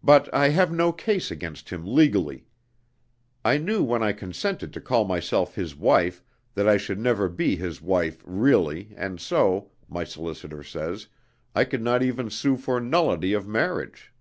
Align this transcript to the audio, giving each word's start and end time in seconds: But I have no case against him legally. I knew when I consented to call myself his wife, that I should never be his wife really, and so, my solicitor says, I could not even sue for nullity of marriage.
But 0.00 0.32
I 0.32 0.50
have 0.50 0.70
no 0.70 0.92
case 0.92 1.32
against 1.32 1.70
him 1.70 1.84
legally. 1.84 2.46
I 3.44 3.56
knew 3.58 3.82
when 3.82 4.00
I 4.00 4.12
consented 4.12 4.72
to 4.72 4.80
call 4.80 5.04
myself 5.04 5.56
his 5.56 5.74
wife, 5.74 6.22
that 6.54 6.68
I 6.68 6.76
should 6.76 7.00
never 7.00 7.28
be 7.28 7.56
his 7.56 7.82
wife 7.82 8.22
really, 8.24 8.92
and 8.96 9.18
so, 9.18 9.72
my 9.88 10.04
solicitor 10.04 10.62
says, 10.62 11.08
I 11.52 11.64
could 11.64 11.82
not 11.82 12.00
even 12.00 12.30
sue 12.30 12.56
for 12.56 12.80
nullity 12.80 13.32
of 13.32 13.44
marriage. 13.48 14.12